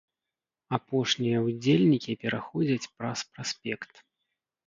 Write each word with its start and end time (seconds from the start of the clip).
Апошнія 0.77 1.37
ўдзельнікі 1.47 2.17
пераходзяць 2.23 2.89
праз 2.95 3.19
праспект. 3.35 3.93